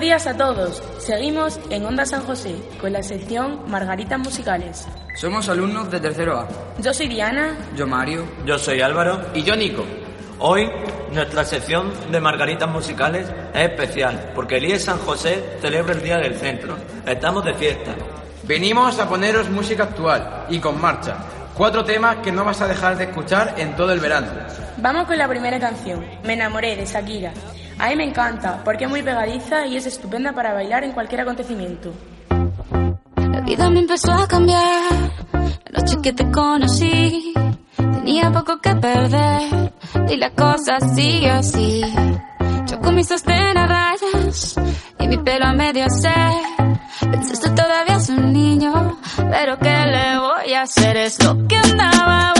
[0.00, 0.82] Buenos días a todos.
[0.96, 4.88] Seguimos en Onda San José con la sección Margaritas Musicales.
[5.14, 6.48] Somos alumnos de tercero A.
[6.78, 7.54] Yo soy Diana.
[7.76, 8.24] Yo Mario.
[8.46, 9.20] Yo soy Álvaro.
[9.34, 9.84] Y yo Nico.
[10.38, 10.70] Hoy
[11.12, 16.16] nuestra sección de Margaritas Musicales es especial porque el IES San José celebra el Día
[16.16, 16.76] del Centro.
[17.04, 17.94] Estamos de fiesta.
[18.44, 21.18] Venimos a poneros música actual y con marcha.
[21.54, 24.28] Cuatro temas que no vas a dejar de escuchar en todo el verano.
[24.78, 27.34] Vamos con la primera canción, Me enamoré de Shakira.
[27.80, 31.22] A mí me encanta porque es muy pegadiza y es estupenda para bailar en cualquier
[31.22, 31.94] acontecimiento.
[33.16, 34.92] La vida me empezó a cambiar.
[35.32, 37.32] La noche que te conocí,
[37.76, 39.72] tenía poco que perder.
[40.10, 41.82] Y la cosa sigue así.
[42.66, 44.56] Yo con mis sostén a rayas
[44.98, 46.12] y mi pelo a medio se.
[47.10, 48.98] Pensaste todavía es un niño,
[49.30, 50.98] pero ¿qué le voy a hacer?
[50.98, 52.39] Es lo que andaba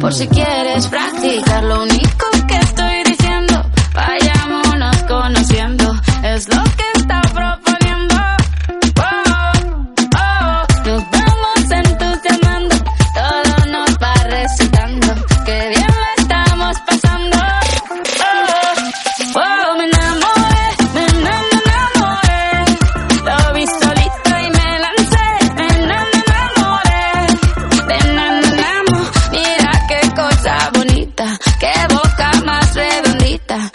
[0.00, 1.64] por si quieres practicar.
[1.64, 2.87] Lo único que estoy
[33.58, 33.70] Yeah,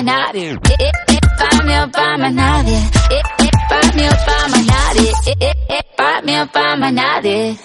[0.00, 0.58] Nadie.
[2.32, 2.78] Nadie.
[6.24, 6.92] Nadie.
[6.92, 7.56] Nadie.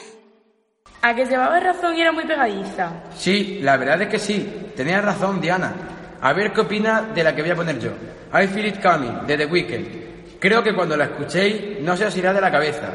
[1.02, 2.92] ¿A que llevaba razón y era muy pegadiza?
[3.16, 4.72] Sí, la verdad es que sí.
[4.76, 5.74] Tenías razón, Diana.
[6.22, 7.92] A ver qué opina de la que voy a poner yo.
[8.34, 10.40] I Feel It Coming, de The Weeknd.
[10.40, 12.94] Creo que cuando la escuchéis no se os irá de la cabeza.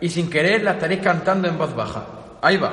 [0.00, 2.04] Y sin querer la estaréis cantando en voz baja.
[2.42, 2.72] Ahí va.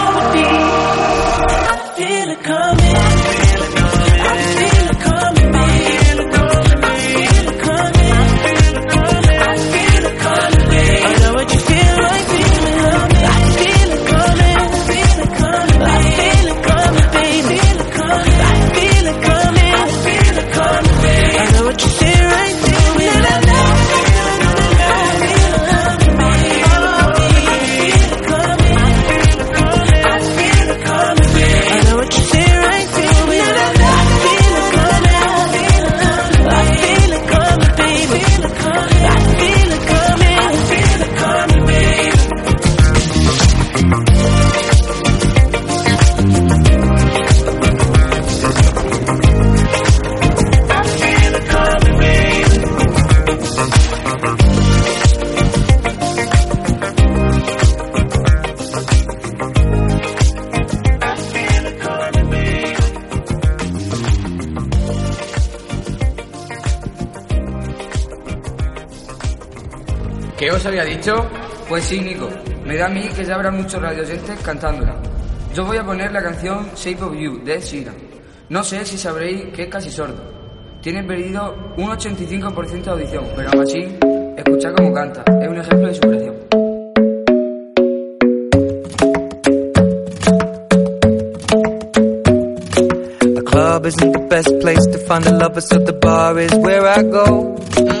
[70.61, 71.15] os había dicho?
[71.67, 72.29] Pues sí, Nico.
[72.65, 74.95] Me da a mí que ya habrá muchos radioyentes cantándola.
[75.55, 77.95] Yo voy a poner la canción Shape of You de Sheeran.
[78.49, 80.21] No sé si sabréis que es casi sordo.
[80.79, 83.97] Tiene perdido un 85% de audición, pero aún así,
[84.37, 85.23] escuchad cómo canta.
[85.41, 86.35] Es un ejemplo de superación.
[93.45, 97.03] club isn't the best place to find a lover, so the bar is where I
[97.03, 98.00] go.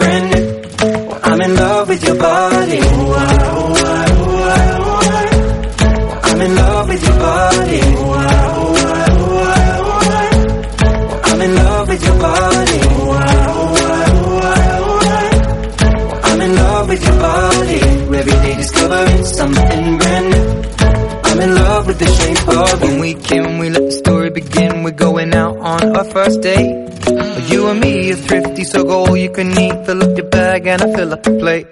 [29.43, 29.85] go all you.
[29.85, 31.67] Fill up your bag and I fill up the plate.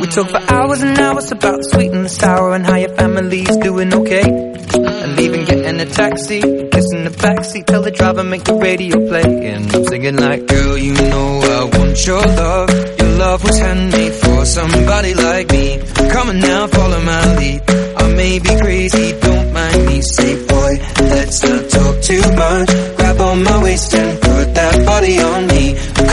[0.00, 2.94] We talk for hours and hours about the sweet and the sour and how your
[2.94, 4.24] family's doing okay.
[4.24, 9.22] And even getting a taxi, kissing the backseat, tell the driver make the radio play.
[9.22, 12.70] And I'm singing like, girl, you know I want your love.
[12.98, 15.80] Your love was handmade for somebody like me.
[16.10, 17.62] Come on now, follow my lead.
[17.70, 20.02] I may be crazy, don't mind me.
[20.02, 22.68] Say, boy, let's not talk too much.
[22.96, 25.47] Grab on my waist and put that body on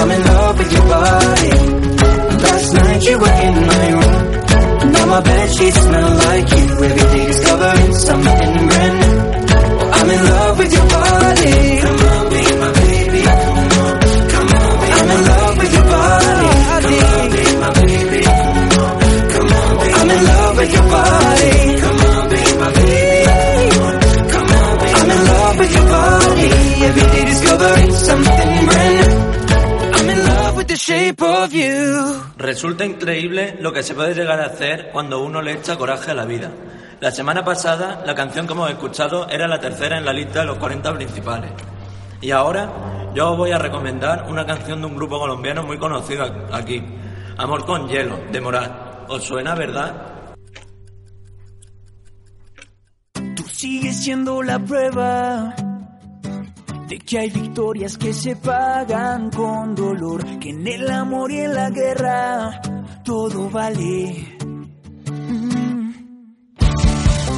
[0.00, 1.50] I'm in love with your body.
[2.44, 4.92] Last night you were in my room.
[4.92, 6.64] Now my bed sheets smell like you.
[6.84, 9.18] Every day discovering something brand new.
[9.98, 11.80] I'm in love with your body.
[11.82, 13.22] Come on, be my baby.
[13.22, 14.00] Come on,
[14.32, 16.58] come on, be I'm in love with your body.
[16.78, 18.22] Come on, be my baby.
[18.24, 21.67] Come on, come on, be I'm in love with your body.
[30.78, 32.22] Shape of you.
[32.36, 36.14] Resulta increíble lo que se puede llegar a hacer cuando uno le echa coraje a
[36.14, 36.50] la vida.
[37.00, 40.46] La semana pasada, la canción que hemos escuchado era la tercera en la lista de
[40.46, 41.50] los 40 principales.
[42.20, 42.70] Y ahora,
[43.14, 46.82] yo os voy a recomendar una canción de un grupo colombiano muy conocido aquí,
[47.36, 49.10] Amor con Hielo, de Morat.
[49.10, 50.26] ¿Os suena, verdad?
[53.34, 55.54] Tú sigues siendo la prueba
[56.88, 61.54] de que hay victorias que se pagan con dolor, que en el amor y en
[61.54, 62.60] la guerra
[63.04, 64.38] todo vale.
[65.12, 65.92] Mm.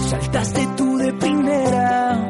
[0.08, 2.28] Saltaste tú de primera,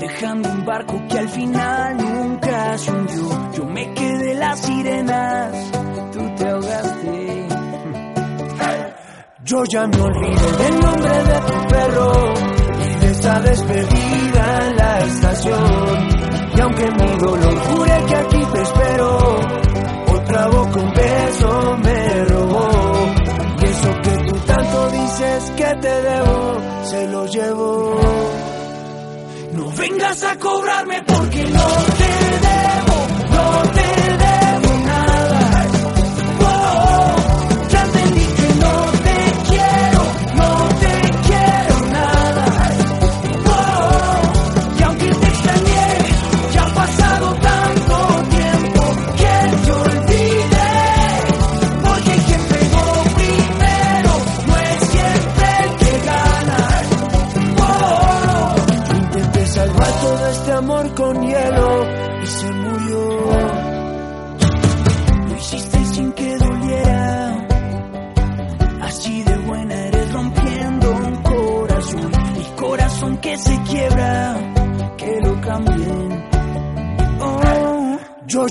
[0.00, 3.52] dejando un barco que al final nunca se hundió.
[3.52, 5.70] Yo me quedé las sirenas,
[6.12, 7.46] tú te ahogaste.
[9.44, 12.34] Yo ya me olvidé del nombre de tu perro
[12.74, 14.65] y de esa despedida
[15.08, 19.18] Y aunque mi dolor jure que aquí te espero,
[20.08, 22.68] otra boca un beso me robó.
[23.60, 28.00] Y eso que tú tanto dices que te debo, se lo llevo.
[29.52, 31.66] No vengas a cobrarme porque no
[31.98, 32.05] te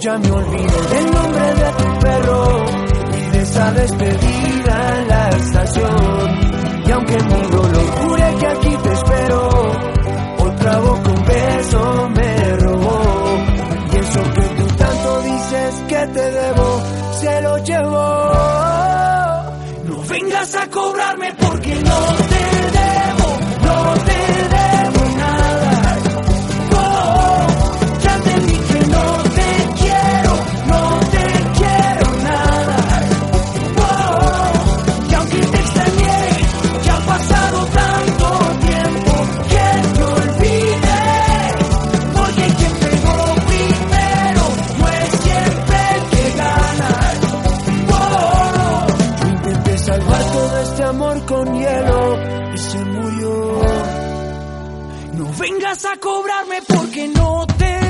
[0.06, 2.66] ya me olvido del nombre de tu perro
[3.18, 6.40] y de esa despedida en la estación.
[6.86, 9.50] Y aunque mi dolor jure que aquí te espero,
[10.38, 13.02] otra boca un beso me robó.
[13.94, 16.82] Y eso que tú tanto dices que te debo,
[17.20, 18.32] se lo llevó.
[19.86, 22.15] No vengas a cobrarme porque no
[55.38, 57.85] Vengas a cobrarme porque no te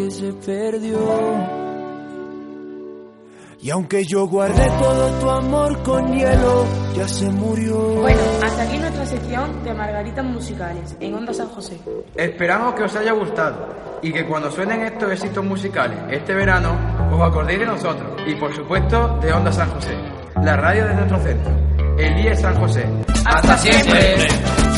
[0.00, 0.98] que se perdió.
[3.62, 6.64] Y aunque yo guardé todo tu amor con hielo,
[6.96, 7.76] ya se murió.
[8.00, 11.78] Bueno, hasta aquí nuestra sección de Margaritas Musicales en Onda San José.
[12.14, 13.68] Esperamos que os haya gustado
[14.00, 16.74] y que cuando suenen estos éxitos musicales este verano
[17.12, 19.94] os acordéis de nosotros y por supuesto de Onda San José,
[20.42, 21.52] la radio de nuestro centro,
[21.98, 22.86] el IE San José.
[23.26, 24.69] ¡Hasta siempre!